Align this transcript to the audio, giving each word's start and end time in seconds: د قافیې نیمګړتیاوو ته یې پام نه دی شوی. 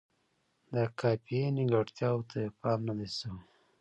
د 0.73 0.75
قافیې 0.99 1.45
نیمګړتیاوو 1.55 2.27
ته 2.29 2.37
یې 2.43 2.49
پام 2.59 2.79
نه 2.87 2.93
دی 2.99 3.07
شوی. 3.17 3.41